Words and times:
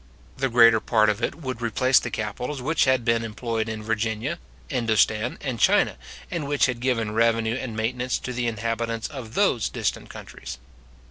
The 0.37 0.49
greater 0.49 0.79
part 0.79 1.09
of 1.11 1.21
it 1.21 1.35
would 1.35 1.61
replace 1.61 1.99
the 1.99 2.09
capitals 2.09 2.59
which 2.59 2.85
had 2.85 3.05
been 3.05 3.23
employed 3.23 3.69
in 3.69 3.83
Virginia, 3.83 4.39
Indostan, 4.67 5.37
and 5.41 5.59
China, 5.59 5.95
and 6.31 6.47
which 6.47 6.65
had 6.65 6.79
given 6.79 7.11
revenue 7.13 7.53
and 7.53 7.75
maintenance 7.77 8.17
to 8.17 8.33
the 8.33 8.47
inhabitants 8.47 9.07
of 9.09 9.35
those 9.35 9.69
distant 9.69 10.09
countries. 10.09 10.57